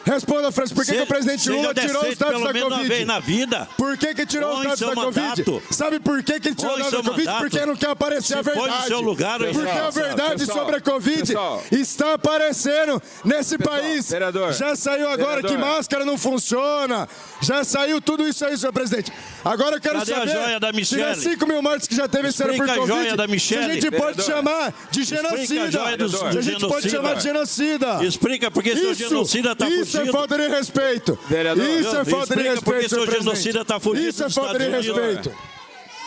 Responda, 0.05 0.53
França, 0.53 0.75
por 0.75 0.85
que, 0.85 0.93
que 0.93 1.03
o 1.03 1.07
presidente 1.07 1.49
Lula 1.51 1.75
tirou 1.75 2.03
dados 2.03 2.15
pelo 2.17 2.45
da 2.45 2.53
menos 2.53 2.69
uma 2.69 2.77
Covid? 2.79 2.89
vez 2.89 3.07
na 3.07 3.19
vida. 3.21 3.69
Por 3.77 3.97
que, 3.97 4.15
que 4.15 4.27
tirou 4.27 4.63
dados 4.63 4.79
seu 4.79 4.89
da 4.89 4.95
mandato. 4.95 5.45
Covid? 5.45 5.63
Sabe 5.75 6.01
por 6.01 6.23
que, 6.23 6.41
que 6.41 6.49
ele 6.49 6.55
tirou 6.55 6.73
os 6.75 6.81
Põe 6.83 6.91
dados 6.91 7.05
da 7.05 7.11
Covid? 7.11 7.27
mandato. 7.27 7.43
Porque 7.43 7.67
não 7.67 7.77
quer 7.77 7.91
aparecer 7.91 8.39
a 8.39 8.43
verdade. 8.43 8.87
seu 8.87 9.01
lugar, 9.01 9.39
Porque 9.39 9.55
pessoal. 9.59 9.87
a 9.87 9.91
verdade 9.91 10.37
Pessoal, 10.39 10.59
sobre 10.59 10.77
a 10.77 10.81
Covid 10.81 11.21
pessoal. 11.21 11.65
está 11.73 12.15
aparecendo 12.15 13.03
nesse 13.25 13.59
país. 13.59 14.11
vereador, 14.11 14.53
Já 14.53 14.75
saiu 14.77 15.09
agora 15.09 15.37
vereador. 15.43 15.51
que 15.51 15.57
máscara 15.57 16.05
não 16.05 16.17
funciona. 16.19 17.09
Já 17.43 17.65
saiu 17.65 18.01
tudo 18.01 18.27
isso 18.27 18.45
aí, 18.45 18.57
senhor 18.57 18.73
presidente. 18.73 19.13
Agora 19.45 19.77
eu 19.77 19.81
quero 19.81 19.99
Cadê 20.07 20.31
a 20.31 20.33
saber 20.33 20.43
joia 20.45 20.61
da 20.61 20.73
Michele? 20.73 21.03
das 21.03 21.19
5 21.19 21.47
mil 21.47 21.63
mortes 21.63 21.89
que 21.89 21.95
já 21.95 22.09
teve 22.09 22.29
esse 22.29 22.43
ano 22.43 22.55
por 22.55 22.65
Explica 22.65 22.73
a 22.73 22.77
Covid, 22.87 22.99
joia 22.99 23.17
da 23.17 23.27
se 23.39 23.55
a 23.57 23.63
gente 23.69 23.91
pode 23.91 24.17
Vereador. 24.17 24.25
chamar 24.25 24.75
de 24.91 25.01
Explica 25.01 25.27
a 25.27 25.31
genocida. 25.31 25.71
joia 25.71 25.97
do- 25.97 26.09
Se 26.09 26.17
do 26.19 26.25
a 26.27 26.31
gente 26.43 26.45
pode 26.69 26.89
genocida. 26.89 26.91
chamar 26.91 27.15
de 27.15 27.23
genocida. 27.23 28.05
Explica 28.05 28.51
porque 28.51 28.77
seu 28.77 28.95
genocida 28.95 29.53
está 29.53 29.69
isso 29.69 29.93
fugindo. 29.99 30.09
é 30.09 30.13
falta 30.13 30.37
de 30.39 30.49
respeito. 30.49 31.19
Vereador, 31.29 31.65
isso 31.69 31.97
é 31.97 32.05
falta 32.05 32.35
de 32.37 32.43
Explica 32.43 32.63
porque 32.63 32.81
respeito, 32.83 32.89
seu 32.89 32.99
presidente. 33.05 33.25
genocida 33.25 33.65
tá 33.65 33.81
fugindo 33.81 34.09
Isso 34.09 34.25
é 34.25 34.31
falta 34.31 34.59
de 34.59 34.69
respeito. 34.69 35.33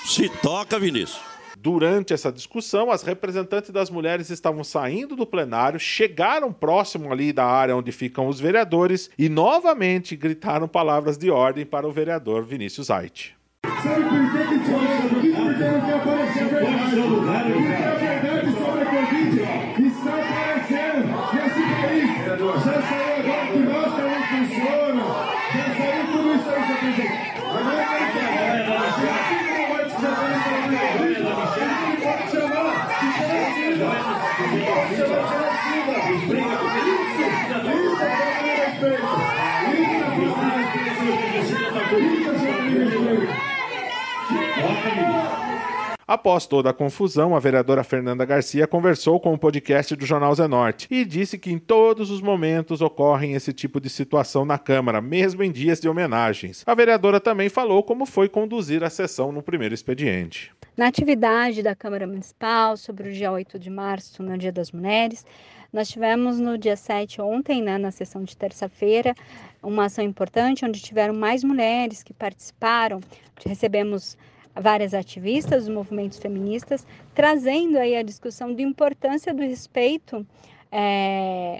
Se 0.06 0.30
toca, 0.42 0.80
Vinícius. 0.80 1.20
Durante 1.62 2.14
essa 2.14 2.32
discussão, 2.32 2.90
as 2.90 3.04
representantes 3.04 3.70
das 3.70 3.90
mulheres 3.90 4.30
estavam 4.30 4.64
saindo 4.64 5.14
do 5.14 5.26
plenário, 5.28 5.78
chegaram 5.78 6.54
próximo 6.54 7.12
ali 7.12 7.34
da 7.34 7.44
área 7.46 7.76
onde 7.76 7.92
ficam 7.92 8.28
os 8.30 8.40
vereadores 8.40 9.10
e 9.20 9.28
novamente 9.28 10.16
gritaram 10.16 10.70
palavras 10.70 11.18
de 11.18 11.30
ordem 11.30 11.66
para 11.66 11.86
o 11.86 11.92
vereador 11.92 12.46
Vinícius 12.46 12.90
Ait. 12.90 13.36
Sabe 13.82 14.04
por 14.04 14.24
que 14.32 14.42
que 14.50 14.58
tirou 14.60 14.82
a 14.82 14.84
Covid? 15.10 15.36
Porque 15.36 15.64
não 15.64 15.82
quer 15.82 15.96
aparecer 15.96 16.44
a 16.44 16.48
verdade. 16.48 16.96
Porque 17.00 17.74
a 17.74 17.96
verdade 17.96 18.50
sobre 18.52 18.82
a 18.82 18.86
Covid 18.86 19.36
está 19.88 20.14
aparecendo 20.20 21.04
nesse 21.34 21.62
país. 21.80 22.10
Já 22.20 22.76
saiu 22.82 23.14
agora 23.20 23.46
que 23.48 23.60
máscara 23.60 24.10
não 24.10 24.24
funciona. 24.28 25.04
Já 25.56 25.68
saiu 25.78 26.04
tudo 26.12 26.28
isso 26.36 26.50
aí, 26.50 26.60
senhor 26.60 26.80
presidente. 26.80 27.18
Agora 27.40 27.80
eu 27.80 27.88
quero 27.90 28.08
saber. 28.12 28.68
Se 28.90 29.06
a 29.08 29.20
cinco 29.30 29.62
mortes 29.70 29.94
que 29.94 30.02
já 30.02 30.12
tem 30.12 30.28
nessa 30.30 30.50
Covid, 30.50 31.20
a 31.20 31.40
gente 31.80 32.02
pode 32.04 32.24
chamar 32.32 32.76
de 33.00 33.08
genocida. 33.16 33.88
Gente 34.50 34.66
pode 34.66 34.90
chamar 34.90 34.90
de 34.90 34.96
genocida. 34.96 35.96
Isso, 36.10 36.26
isso 36.26 38.04
é 38.04 38.08
falta 38.10 38.40
de 38.44 38.52
respeito. 38.60 39.08
Isso 39.80 39.96
é 39.96 40.10
falta 40.10 40.36
de 40.60 40.86
respeito. 40.90 41.16
Isso 41.40 41.56
é 41.56 41.72
falta 41.72 41.96
de 41.96 42.78
respeito. 42.80 43.09
Após 46.08 46.48
toda 46.48 46.72
a 46.72 46.74
confusão, 46.74 47.36
a 47.36 47.40
vereadora 47.40 47.84
Fernanda 47.84 48.26
Garcia 48.26 48.66
conversou 48.66 49.20
com 49.20 49.32
o 49.32 49.38
podcast 49.38 49.96
do 49.96 50.04
Jornal 50.04 50.34
Zenorte 50.34 50.88
e 50.90 51.06
disse 51.06 51.38
que 51.38 51.52
em 51.52 51.60
todos 51.60 52.10
os 52.10 52.20
momentos 52.20 52.82
ocorrem 52.82 53.36
esse 53.36 53.54
tipo 53.54 53.80
de 53.80 53.92
situação 53.92 54.44
na 54.44 54.58
Câmara, 54.58 55.02
mesmo 55.02 55.44
em 55.44 55.52
dias 55.52 55.80
de 55.80 55.88
homenagens. 55.88 56.64
A 56.66 56.74
vereadora 56.74 57.20
também 57.20 57.48
falou 57.48 57.84
como 57.84 58.08
foi 58.08 58.28
conduzir 58.28 58.84
a 58.84 58.90
sessão 58.90 59.32
no 59.32 59.44
primeiro 59.44 59.76
expediente. 59.76 60.52
Na 60.76 60.88
atividade 60.88 61.62
da 61.62 61.76
Câmara 61.76 62.08
Municipal 62.08 62.76
sobre 62.76 63.10
o 63.10 63.14
dia 63.14 63.32
8 63.32 63.60
de 63.60 63.70
março, 63.70 64.24
no 64.24 64.36
Dia 64.36 64.52
das 64.52 64.72
Mulheres, 64.72 65.24
Nós 65.72 65.88
tivemos 65.88 66.40
no 66.40 66.58
dia 66.58 66.76
7 66.76 67.22
ontem, 67.22 67.62
né, 67.62 67.78
na 67.78 67.92
sessão 67.92 68.24
de 68.24 68.36
terça-feira, 68.36 69.14
uma 69.62 69.86
ação 69.86 70.04
importante 70.04 70.66
onde 70.66 70.82
tiveram 70.82 71.14
mais 71.14 71.44
mulheres 71.44 72.02
que 72.02 72.12
participaram. 72.12 73.00
Recebemos 73.46 74.18
várias 74.62 74.94
ativistas 74.94 75.66
dos 75.66 75.74
movimentos 75.74 76.18
feministas 76.18 76.86
trazendo 77.14 77.78
aí 77.78 77.96
a 77.96 78.04
discussão 78.04 78.54
de 78.54 78.64
importância 78.64 79.34
do 79.34 79.42
respeito 79.42 80.26
é, 80.72 81.60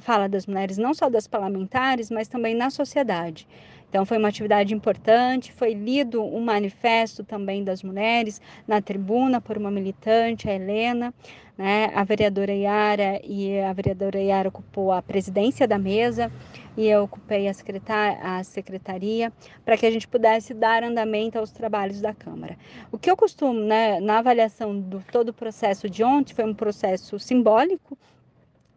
fala 0.00 0.28
das 0.28 0.46
mulheres, 0.46 0.78
não 0.78 0.94
só 0.94 1.08
das 1.10 1.26
parlamentares, 1.26 2.10
mas 2.10 2.28
também 2.28 2.54
na 2.54 2.70
sociedade. 2.70 3.46
Então, 3.92 4.06
foi 4.06 4.16
uma 4.16 4.28
atividade 4.28 4.72
importante. 4.72 5.52
Foi 5.52 5.74
lido 5.74 6.24
um 6.24 6.40
manifesto 6.40 7.22
também 7.22 7.62
das 7.62 7.82
mulheres 7.82 8.40
na 8.66 8.80
tribuna 8.80 9.38
por 9.38 9.58
uma 9.58 9.70
militante, 9.70 10.48
a 10.48 10.54
Helena. 10.54 11.12
Né? 11.58 11.90
A 11.94 12.02
vereadora 12.02 12.54
Yara 12.54 13.20
e 13.22 13.60
a 13.60 13.70
vereadora 13.74 14.18
Yara 14.18 14.48
ocupou 14.48 14.92
a 14.92 15.02
presidência 15.02 15.68
da 15.68 15.78
mesa 15.78 16.32
e 16.76 16.88
eu 16.88 17.04
ocupei 17.04 17.48
a, 17.48 17.54
secretar 17.54 18.18
a 18.24 18.42
secretaria 18.44 19.32
para 19.64 19.76
que 19.76 19.86
a 19.86 19.90
gente 19.90 20.08
pudesse 20.08 20.54
dar 20.54 20.82
andamento 20.82 21.38
aos 21.38 21.50
trabalhos 21.50 22.00
da 22.00 22.14
Câmara. 22.14 22.56
O 22.90 22.98
que 22.98 23.10
eu 23.10 23.16
costumo, 23.16 23.60
né, 23.60 24.00
na 24.00 24.18
avaliação 24.18 24.78
do 24.78 25.02
todo 25.12 25.30
o 25.30 25.34
processo 25.34 25.88
de 25.88 26.02
ontem, 26.02 26.34
foi 26.34 26.44
um 26.44 26.54
processo 26.54 27.18
simbólico, 27.18 27.96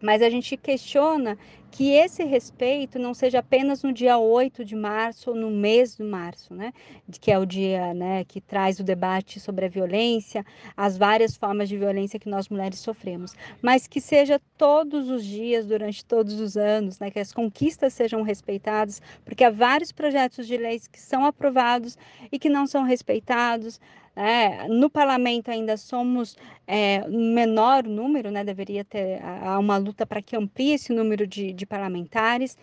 mas 0.02 0.22
a 0.22 0.30
gente 0.30 0.58
questiona 0.58 1.38
que 1.76 1.92
esse 1.92 2.24
respeito 2.24 2.98
não 2.98 3.14
seja 3.14 3.40
apenas 3.40 3.84
no 3.84 3.92
dia 3.92 4.18
8 4.18 4.64
de 4.64 4.78
março 4.78 5.32
ou 5.32 5.36
no 5.36 5.52
mês 5.52 5.98
de 5.98 6.04
março, 6.04 6.54
né? 6.54 6.72
Que 7.20 7.30
é 7.30 7.38
o 7.38 7.46
dia 7.46 7.94
né, 7.94 8.24
que 8.24 8.40
traz 8.40 8.80
o 8.80 8.84
debate 8.84 9.42
sobre 9.42 9.66
a 9.66 9.68
violência, 9.68 10.46
as 10.78 10.98
várias 10.98 11.36
formas 11.36 11.68
de 11.68 11.78
violência 11.78 12.18
que 12.18 12.30
nós 12.30 12.48
mulheres 12.48 12.80
sofremos, 12.80 13.36
mas 13.62 13.88
que 13.88 14.00
seja 14.00 14.40
todos 14.58 15.10
os 15.10 15.26
dias, 15.26 15.66
durante 15.66 16.06
todos 16.06 16.40
os 16.40 16.56
anos, 16.56 16.98
né? 16.98 17.12
Que 17.12 17.20
as 17.20 17.34
conquistas 17.34 17.92
sejam 17.94 18.22
respeitadas, 18.22 19.02
porque 19.26 19.44
há 19.44 19.50
vários 19.50 19.92
projetos 19.92 20.48
de 20.48 20.56
leis 20.56 20.88
que 20.88 21.02
são 21.02 21.26
aprovados 21.26 21.98
e 22.32 22.40
que 22.40 22.48
não 22.48 22.66
são 22.66 22.84
respeitados. 22.84 23.82
É, 24.16 24.70
no 24.70 24.90
parlamento 24.90 25.52
ainda 25.52 25.76
somos 25.76 26.38
é, 26.66 27.06
menor 27.10 27.84
número, 27.84 28.32
né? 28.32 28.46
deveria 28.46 28.86
ter 28.86 29.22
há 29.22 29.60
uma 29.60 29.76
luta 29.76 30.06
para 30.06 30.22
que 30.22 30.38
amplie 30.38 30.72
esse 30.72 30.94
número 30.94 31.28
de, 31.28 31.52
de 31.52 31.65
parlamentares, 31.66 32.58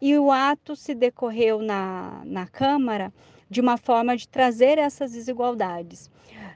e 0.00 0.16
o 0.18 0.30
ato 0.30 0.74
se 0.74 0.94
decorreu 0.94 1.60
na, 1.62 2.22
na 2.24 2.46
Câmara 2.46 3.12
de 3.48 3.60
uma 3.60 3.76
forma 3.76 4.16
de 4.16 4.26
trazer 4.28 4.78
essas 4.78 5.12
desigualdades. 5.12 6.10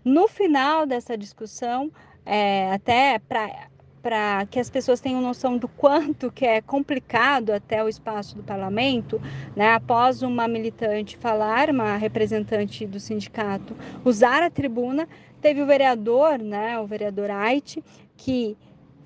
No 0.05 0.27
final 0.27 0.87
dessa 0.87 1.17
discussão, 1.17 1.93
é, 2.25 2.73
até 2.73 3.19
para 3.19 3.69
para 4.07 4.47
que 4.47 4.61
as 4.61 4.71
pessoas 4.71 5.01
tenham 5.01 5.21
noção 5.21 5.59
do 5.59 5.67
quanto 5.67 6.31
que 6.31 6.47
é 6.47 6.61
complicado 6.61 7.51
até 7.51 7.83
o 7.83 7.89
espaço 7.89 8.37
do 8.37 8.43
parlamento, 8.45 9.21
né? 9.57 9.73
Após 9.73 10.23
uma 10.23 10.47
militante 10.47 11.17
falar, 11.17 11.71
uma 11.71 11.97
representante 11.97 12.87
do 12.87 13.01
sindicato 13.01 13.77
usar 14.05 14.45
a 14.45 14.51
tribuna, 14.51 15.09
teve 15.41 15.61
o 15.61 15.67
vereador, 15.67 16.39
né, 16.39 16.79
o 16.79 16.87
vereador 16.87 17.33
Ait, 17.33 17.83
que 18.17 18.57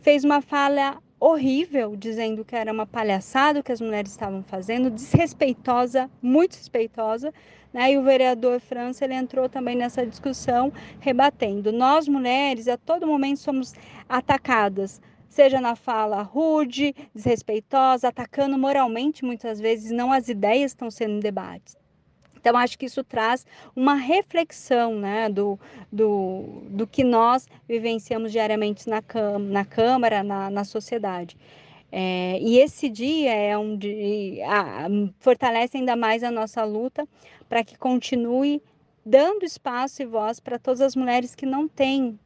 fez 0.02 0.22
uma 0.22 0.42
fala 0.42 0.98
horrível, 1.20 1.94
dizendo 1.94 2.44
que 2.44 2.56
era 2.56 2.72
uma 2.72 2.86
palhaçada 2.86 3.60
o 3.60 3.62
que 3.62 3.70
as 3.70 3.80
mulheres 3.80 4.10
estavam 4.10 4.42
fazendo, 4.42 4.90
desrespeitosa, 4.90 6.10
muito 6.22 6.56
respeitosa, 6.56 7.32
né? 7.72 7.92
E 7.92 7.98
o 7.98 8.02
vereador 8.02 8.58
França 8.58 9.04
ele 9.04 9.14
entrou 9.14 9.48
também 9.48 9.76
nessa 9.76 10.04
discussão, 10.06 10.72
rebatendo. 10.98 11.70
Nós 11.70 12.08
mulheres 12.08 12.66
a 12.66 12.76
todo 12.76 13.06
momento 13.06 13.38
somos 13.38 13.74
atacadas, 14.08 15.00
seja 15.28 15.60
na 15.60 15.76
fala 15.76 16.22
rude, 16.22 16.94
desrespeitosa, 17.14 18.08
atacando 18.08 18.58
moralmente 18.58 19.24
muitas 19.24 19.60
vezes, 19.60 19.90
não 19.92 20.12
as 20.12 20.28
ideias 20.28 20.72
estão 20.72 20.90
sendo 20.90 21.20
debates. 21.20 21.79
Então, 22.40 22.56
acho 22.56 22.78
que 22.78 22.86
isso 22.86 23.04
traz 23.04 23.46
uma 23.76 23.94
reflexão 23.94 24.94
né, 24.98 25.28
do, 25.28 25.58
do, 25.92 26.62
do 26.70 26.86
que 26.86 27.04
nós 27.04 27.46
vivenciamos 27.68 28.32
diariamente 28.32 28.88
na, 28.88 29.02
na 29.38 29.64
Câmara, 29.64 30.22
na, 30.22 30.48
na 30.48 30.64
sociedade. 30.64 31.36
É, 31.92 32.38
e 32.40 32.58
esse 32.58 32.88
dia 32.88 33.34
é 33.34 33.58
um 33.58 33.76
dia, 33.76 34.46
fortalece 35.18 35.76
ainda 35.76 35.96
mais 35.96 36.22
a 36.22 36.30
nossa 36.30 36.64
luta 36.64 37.06
para 37.48 37.64
que 37.64 37.76
continue 37.76 38.62
dando 39.04 39.44
espaço 39.44 40.02
e 40.02 40.06
voz 40.06 40.40
para 40.40 40.58
todas 40.58 40.80
as 40.80 40.94
mulheres 40.94 41.34
que 41.34 41.44
não 41.44 41.66
têm 41.66 42.18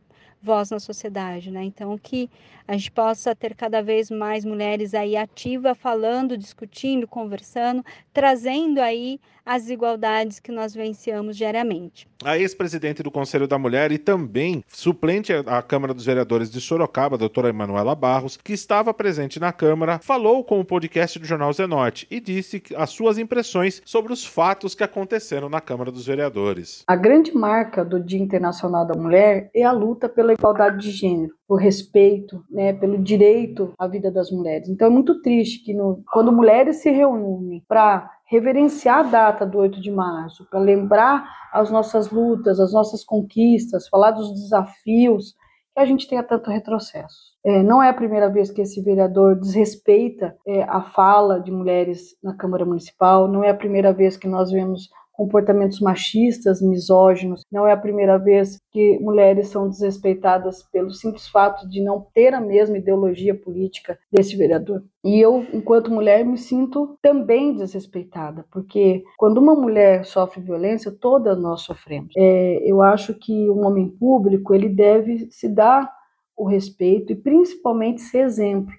voz 0.44 0.70
na 0.70 0.78
sociedade, 0.78 1.50
né? 1.50 1.64
Então 1.64 1.96
que 1.96 2.28
a 2.68 2.72
gente 2.74 2.90
possa 2.90 3.34
ter 3.34 3.54
cada 3.54 3.82
vez 3.82 4.10
mais 4.10 4.44
mulheres 4.44 4.94
aí 4.94 5.16
ativas, 5.16 5.76
falando, 5.76 6.36
discutindo, 6.36 7.08
conversando, 7.08 7.84
trazendo 8.12 8.80
aí 8.80 9.18
as 9.44 9.62
desigualdades 9.62 10.40
que 10.40 10.50
nós 10.50 10.74
venciamos 10.74 11.36
diariamente. 11.36 12.08
A 12.24 12.38
ex-presidente 12.38 13.02
do 13.02 13.10
Conselho 13.10 13.46
da 13.46 13.58
Mulher 13.58 13.92
e 13.92 13.98
também 13.98 14.64
suplente 14.66 15.32
à 15.32 15.60
Câmara 15.60 15.92
dos 15.92 16.06
Vereadores 16.06 16.50
de 16.50 16.60
Sorocaba, 16.60 17.16
a 17.16 17.18
doutora 17.18 17.50
Emanuela 17.50 17.94
Barros, 17.94 18.38
que 18.42 18.54
estava 18.54 18.94
presente 18.94 19.38
na 19.38 19.52
Câmara, 19.52 19.98
falou 19.98 20.42
com 20.42 20.58
o 20.60 20.64
podcast 20.64 21.18
do 21.18 21.26
Jornal 21.26 21.52
Zenote 21.52 22.06
e 22.10 22.20
disse 22.20 22.62
as 22.74 22.88
suas 22.90 23.18
impressões 23.18 23.82
sobre 23.84 24.14
os 24.14 24.24
fatos 24.24 24.74
que 24.74 24.82
aconteceram 24.82 25.50
na 25.50 25.60
Câmara 25.60 25.92
dos 25.92 26.06
Vereadores. 26.06 26.82
A 26.86 26.96
grande 26.96 27.34
marca 27.34 27.84
do 27.84 28.00
Dia 28.00 28.20
Internacional 28.20 28.86
da 28.86 28.94
Mulher 28.94 29.50
é 29.54 29.62
a 29.62 29.72
luta 29.72 30.08
pela 30.08 30.32
igualdade 30.34 30.78
de 30.78 30.90
gênero, 30.90 31.32
por 31.46 31.60
respeito, 31.60 32.44
né, 32.50 32.72
pelo 32.72 32.98
direito 33.02 33.72
à 33.78 33.86
vida 33.86 34.10
das 34.10 34.30
mulheres. 34.30 34.68
Então 34.68 34.86
é 34.86 34.90
muito 34.90 35.20
triste 35.22 35.64
que 35.64 35.74
no, 35.74 36.02
quando 36.12 36.32
mulheres 36.32 36.76
se 36.76 36.90
reúnem 36.90 37.62
para 37.66 38.10
reverenciar 38.26 39.00
a 39.00 39.02
data 39.02 39.46
do 39.46 39.58
8 39.58 39.80
de 39.80 39.90
março, 39.90 40.46
para 40.50 40.58
lembrar 40.58 41.24
as 41.52 41.70
nossas 41.70 42.10
lutas, 42.10 42.58
as 42.58 42.72
nossas 42.72 43.04
conquistas, 43.04 43.88
falar 43.88 44.10
dos 44.10 44.32
desafios, 44.32 45.34
que 45.74 45.80
a 45.80 45.84
gente 45.84 46.08
tenha 46.08 46.22
tanto 46.22 46.50
retrocesso. 46.50 47.34
É, 47.44 47.62
não 47.62 47.82
é 47.82 47.88
a 47.88 47.94
primeira 47.94 48.30
vez 48.30 48.50
que 48.50 48.62
esse 48.62 48.80
vereador 48.80 49.38
desrespeita 49.38 50.36
é, 50.46 50.62
a 50.62 50.80
fala 50.80 51.40
de 51.40 51.50
mulheres 51.50 52.16
na 52.22 52.34
Câmara 52.34 52.64
Municipal, 52.64 53.28
não 53.28 53.44
é 53.44 53.50
a 53.50 53.54
primeira 53.54 53.92
vez 53.92 54.16
que 54.16 54.28
nós 54.28 54.50
vemos 54.50 54.88
comportamentos 55.16 55.80
machistas, 55.80 56.60
misóginos. 56.60 57.42
Não 57.50 57.66
é 57.66 57.72
a 57.72 57.76
primeira 57.76 58.18
vez 58.18 58.58
que 58.70 58.98
mulheres 58.98 59.48
são 59.48 59.68
desrespeitadas 59.68 60.62
pelo 60.62 60.90
simples 60.90 61.28
fato 61.28 61.68
de 61.68 61.82
não 61.82 62.06
ter 62.12 62.34
a 62.34 62.40
mesma 62.40 62.78
ideologia 62.78 63.34
política 63.34 63.98
desse 64.12 64.36
vereador. 64.36 64.82
E 65.04 65.20
eu, 65.20 65.46
enquanto 65.52 65.92
mulher, 65.92 66.24
me 66.24 66.36
sinto 66.36 66.98
também 67.00 67.54
desrespeitada, 67.54 68.44
porque 68.50 69.04
quando 69.16 69.38
uma 69.38 69.54
mulher 69.54 70.04
sofre 70.04 70.40
violência, 70.40 70.90
todas 70.90 71.38
nós 71.38 71.62
sofremos. 71.62 72.12
É, 72.16 72.58
eu 72.64 72.82
acho 72.82 73.14
que 73.14 73.50
um 73.50 73.66
homem 73.66 73.88
público 73.88 74.54
ele 74.54 74.68
deve 74.68 75.30
se 75.30 75.48
dar 75.48 75.90
o 76.36 76.46
respeito 76.46 77.12
e 77.12 77.16
principalmente 77.16 78.00
ser 78.00 78.24
exemplo. 78.24 78.72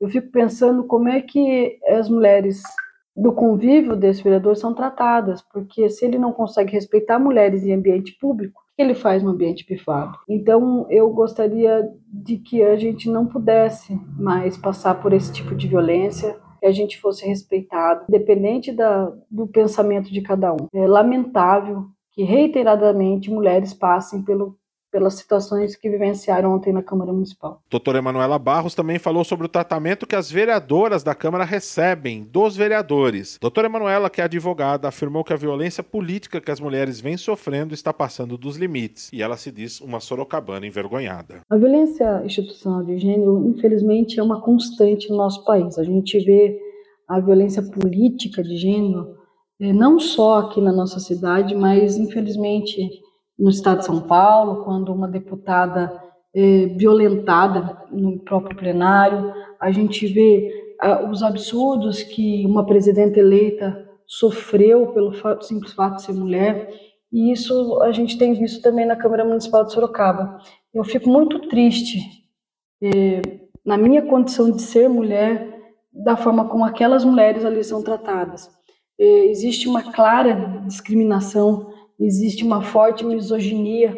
Eu 0.00 0.08
fico 0.08 0.30
pensando 0.30 0.84
como 0.84 1.08
é 1.08 1.20
que 1.20 1.78
as 1.88 2.08
mulheres 2.08 2.62
do 3.20 3.32
convívio 3.32 3.94
desse 3.94 4.22
vereador 4.22 4.56
são 4.56 4.72
tratadas, 4.72 5.42
porque 5.42 5.90
se 5.90 6.06
ele 6.06 6.18
não 6.18 6.32
consegue 6.32 6.72
respeitar 6.72 7.18
mulheres 7.18 7.64
em 7.64 7.74
ambiente 7.74 8.16
público, 8.18 8.60
o 8.60 8.76
que 8.76 8.82
ele 8.82 8.94
faz 8.94 9.22
no 9.22 9.30
ambiente 9.30 9.64
privado? 9.64 10.18
Então, 10.26 10.86
eu 10.88 11.10
gostaria 11.10 11.86
de 12.10 12.38
que 12.38 12.62
a 12.62 12.76
gente 12.76 13.10
não 13.10 13.26
pudesse 13.26 13.98
mais 14.18 14.56
passar 14.56 14.94
por 15.02 15.12
esse 15.12 15.30
tipo 15.32 15.54
de 15.54 15.68
violência, 15.68 16.34
que 16.58 16.66
a 16.66 16.72
gente 16.72 16.98
fosse 16.98 17.26
respeitado, 17.26 18.04
independente 18.08 18.72
da, 18.72 19.12
do 19.30 19.46
pensamento 19.46 20.10
de 20.10 20.22
cada 20.22 20.54
um. 20.54 20.66
É 20.72 20.86
lamentável 20.86 21.84
que 22.12 22.22
reiteradamente 22.22 23.30
mulheres 23.30 23.74
passem 23.74 24.22
pelo 24.22 24.56
pelas 24.90 25.14
situações 25.14 25.76
que 25.76 25.88
vivenciaram 25.88 26.54
ontem 26.54 26.72
na 26.72 26.82
Câmara 26.82 27.12
Municipal. 27.12 27.62
Doutora 27.70 27.98
Emanuela 27.98 28.38
Barros 28.38 28.74
também 28.74 28.98
falou 28.98 29.24
sobre 29.24 29.46
o 29.46 29.48
tratamento 29.48 30.06
que 30.06 30.16
as 30.16 30.30
vereadoras 30.30 31.02
da 31.02 31.14
Câmara 31.14 31.44
recebem 31.44 32.24
dos 32.24 32.56
vereadores. 32.56 33.38
Doutora 33.40 33.68
Emanuela, 33.68 34.10
que 34.10 34.20
é 34.20 34.24
advogada, 34.24 34.88
afirmou 34.88 35.22
que 35.22 35.32
a 35.32 35.36
violência 35.36 35.82
política 35.82 36.40
que 36.40 36.50
as 36.50 36.60
mulheres 36.60 37.00
vêm 37.00 37.16
sofrendo 37.16 37.74
está 37.74 37.92
passando 37.92 38.36
dos 38.36 38.56
limites 38.56 39.10
e 39.12 39.22
ela 39.22 39.36
se 39.36 39.50
diz 39.50 39.80
uma 39.80 40.00
sorocabana 40.00 40.66
envergonhada. 40.66 41.40
A 41.48 41.56
violência 41.56 42.22
institucional 42.24 42.82
de 42.84 42.98
gênero, 42.98 43.46
infelizmente, 43.48 44.18
é 44.18 44.22
uma 44.22 44.40
constante 44.40 45.08
no 45.10 45.16
nosso 45.16 45.44
país. 45.44 45.78
A 45.78 45.84
gente 45.84 46.18
vê 46.20 46.58
a 47.08 47.20
violência 47.20 47.62
política 47.62 48.42
de 48.42 48.56
gênero 48.56 49.16
eh, 49.60 49.72
não 49.72 49.98
só 49.98 50.38
aqui 50.38 50.60
na 50.60 50.72
nossa 50.72 50.98
cidade, 51.00 51.54
mas 51.54 51.96
infelizmente 51.96 52.88
no 53.40 53.48
estado 53.48 53.78
de 53.78 53.86
São 53.86 54.02
Paulo, 54.02 54.64
quando 54.64 54.92
uma 54.92 55.08
deputada 55.08 55.90
é 56.34 56.66
violentada 56.66 57.84
no 57.90 58.20
próprio 58.20 58.56
plenário, 58.56 59.32
a 59.58 59.72
gente 59.72 60.06
vê 60.06 60.76
ah, 60.80 61.10
os 61.10 61.22
absurdos 61.22 62.02
que 62.02 62.44
uma 62.46 62.64
presidenta 62.64 63.18
eleita 63.18 63.88
sofreu 64.06 64.88
pelo 64.88 65.12
simples 65.42 65.72
fato 65.72 65.96
de 65.96 66.02
ser 66.02 66.12
mulher, 66.12 66.70
e 67.12 67.32
isso 67.32 67.80
a 67.82 67.90
gente 67.90 68.18
tem 68.18 68.34
visto 68.34 68.62
também 68.62 68.86
na 68.86 68.94
Câmara 68.94 69.24
Municipal 69.24 69.64
de 69.64 69.72
Sorocaba. 69.72 70.38
Eu 70.72 70.84
fico 70.84 71.08
muito 71.08 71.48
triste 71.48 71.98
é, 72.82 73.20
na 73.64 73.76
minha 73.76 74.02
condição 74.02 74.50
de 74.50 74.62
ser 74.62 74.88
mulher, 74.88 75.58
da 75.92 76.16
forma 76.16 76.48
como 76.48 76.64
aquelas 76.64 77.04
mulheres 77.04 77.44
ali 77.44 77.64
são 77.64 77.82
tratadas. 77.82 78.48
É, 78.98 79.26
existe 79.26 79.68
uma 79.68 79.92
clara 79.92 80.62
discriminação, 80.66 81.72
existe 82.06 82.44
uma 82.44 82.62
forte 82.62 83.04
misoginia 83.04 83.96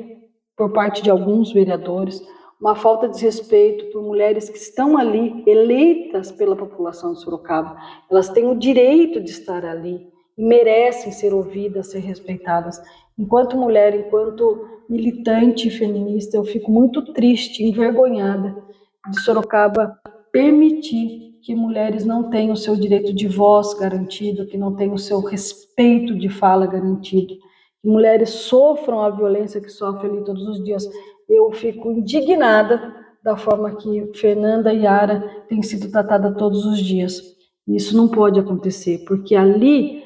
por 0.56 0.72
parte 0.72 1.02
de 1.02 1.10
alguns 1.10 1.52
vereadores, 1.52 2.20
uma 2.60 2.76
falta 2.76 3.08
de 3.08 3.20
respeito 3.20 3.86
por 3.86 4.02
mulheres 4.02 4.48
que 4.48 4.58
estão 4.58 4.96
ali, 4.96 5.42
eleitas 5.46 6.30
pela 6.30 6.54
população 6.54 7.12
de 7.12 7.20
Sorocaba. 7.20 7.76
Elas 8.10 8.28
têm 8.28 8.46
o 8.46 8.54
direito 8.54 9.20
de 9.20 9.30
estar 9.30 9.64
ali 9.64 10.06
e 10.38 10.44
merecem 10.44 11.10
ser 11.10 11.34
ouvidas, 11.34 11.90
ser 11.90 11.98
respeitadas. 11.98 12.80
Enquanto 13.18 13.56
mulher, 13.56 13.94
enquanto 13.94 14.68
militante 14.88 15.70
feminista, 15.70 16.36
eu 16.36 16.44
fico 16.44 16.70
muito 16.70 17.12
triste, 17.12 17.64
envergonhada 17.64 18.54
de 19.10 19.20
Sorocaba 19.20 19.98
permitir 20.30 21.40
que 21.42 21.54
mulheres 21.54 22.04
não 22.04 22.30
tenham 22.30 22.52
o 22.52 22.56
seu 22.56 22.76
direito 22.76 23.12
de 23.12 23.26
voz 23.26 23.74
garantido, 23.74 24.46
que 24.46 24.56
não 24.56 24.76
tenham 24.76 24.94
o 24.94 24.98
seu 24.98 25.20
respeito 25.20 26.16
de 26.16 26.28
fala 26.28 26.66
garantido, 26.66 27.34
que 27.82 27.88
mulheres 27.88 28.30
sofram 28.30 29.02
a 29.02 29.10
violência 29.10 29.60
que 29.60 29.68
sofrem 29.68 30.12
ali 30.12 30.24
todos 30.24 30.46
os 30.46 30.62
dias. 30.62 30.88
Eu 31.28 31.50
fico 31.52 31.90
indignada 31.90 32.94
da 33.22 33.36
forma 33.36 33.74
que 33.74 34.12
Fernanda 34.14 34.72
e 34.72 34.82
Yara 34.82 35.44
têm 35.48 35.62
sido 35.62 35.90
tratadas 35.90 36.36
todos 36.36 36.64
os 36.64 36.78
dias. 36.78 37.20
Isso 37.66 37.96
não 37.96 38.08
pode 38.08 38.38
acontecer, 38.38 39.04
porque 39.06 39.34
ali 39.34 40.02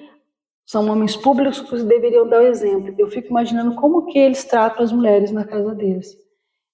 são 0.65 0.91
homens 0.91 1.17
públicos 1.17 1.61
que 1.61 1.83
deveriam 1.83 2.29
dar 2.29 2.41
o 2.41 2.47
exemplo. 2.47 2.95
Eu 2.99 3.09
fico 3.09 3.29
imaginando 3.29 3.77
como 3.77 4.07
que 4.07 4.19
eles 4.19 4.45
tratam 4.45 4.83
as 4.83 4.93
mulheres 4.93 5.31
na 5.31 5.45
casa 5.45 5.75
deles 5.75 6.17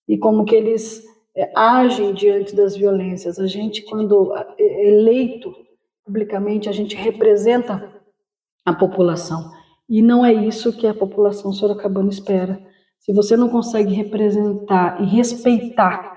e 0.08 0.16
como 0.16 0.44
que 0.44 0.54
eles 0.54 1.04
é, 1.36 1.52
agem 1.54 2.14
diante 2.14 2.54
das 2.54 2.76
violências. 2.76 3.38
A 3.38 3.46
gente, 3.46 3.82
quando 3.82 4.32
é 4.58 4.88
eleito 4.88 5.54
publicamente, 6.04 6.68
a 6.68 6.72
gente 6.72 6.96
representa 6.96 7.92
a 8.64 8.72
população. 8.72 9.61
E 9.92 10.00
não 10.00 10.24
é 10.24 10.32
isso 10.32 10.72
que 10.72 10.86
a 10.86 10.94
população 10.94 11.52
sorocabana 11.52 12.08
espera. 12.08 12.58
Se 12.98 13.12
você 13.12 13.36
não 13.36 13.50
consegue 13.50 13.92
representar 13.92 14.98
e 15.02 15.04
respeitar 15.04 16.16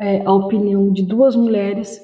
é, 0.00 0.24
a 0.24 0.32
opinião 0.32 0.92
de 0.92 1.02
duas 1.02 1.34
mulheres, 1.34 2.00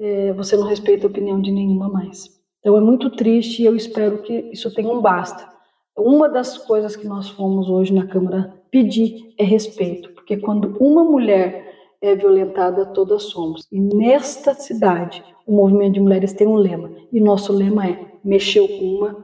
é, 0.00 0.32
você 0.32 0.56
não 0.56 0.66
respeita 0.66 1.06
a 1.06 1.10
opinião 1.10 1.40
de 1.40 1.52
nenhuma 1.52 1.88
mais. 1.88 2.24
Então 2.58 2.76
é 2.76 2.80
muito 2.80 3.08
triste 3.10 3.62
e 3.62 3.66
eu 3.66 3.76
espero 3.76 4.22
que 4.22 4.50
isso 4.52 4.74
tenha 4.74 4.90
um 4.90 5.00
basta. 5.00 5.48
Uma 5.96 6.28
das 6.28 6.58
coisas 6.58 6.96
que 6.96 7.06
nós 7.06 7.28
fomos 7.28 7.70
hoje 7.70 7.94
na 7.94 8.08
Câmara 8.08 8.52
pedir 8.68 9.32
é 9.38 9.44
respeito, 9.44 10.12
porque 10.12 10.38
quando 10.38 10.76
uma 10.80 11.04
mulher 11.04 11.72
é 12.02 12.16
violentada, 12.16 12.84
todas 12.86 13.22
somos. 13.22 13.64
E 13.70 13.78
nesta 13.78 14.54
cidade, 14.54 15.22
o 15.46 15.54
movimento 15.54 15.94
de 15.94 16.00
mulheres 16.00 16.32
tem 16.32 16.48
um 16.48 16.56
lema, 16.56 16.90
e 17.12 17.20
nosso 17.20 17.52
lema 17.52 17.86
é: 17.86 18.06
mexeu 18.24 18.66
com 18.66 18.84
uma, 18.84 19.23